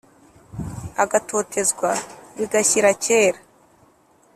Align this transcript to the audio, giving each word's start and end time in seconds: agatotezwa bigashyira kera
agatotezwa 1.03 1.89
bigashyira 2.37 2.89
kera 3.03 3.39